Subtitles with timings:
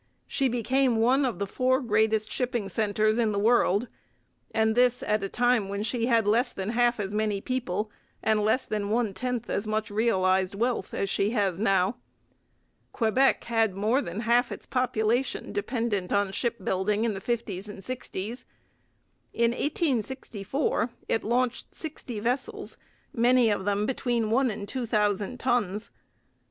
[0.25, 3.87] She became one of the four greatest shipping centres in the world;
[4.49, 7.91] and this at a time when she had less than half as many people
[8.23, 11.97] and less than one tenth as much realized wealth as she has now.
[12.93, 18.43] Quebec had more than half its population dependent on shipbuilding in the fifties and sixties.
[19.35, 22.75] In 1864 it launched sixty vessels,
[23.13, 25.91] many of them between one and two thousand tons.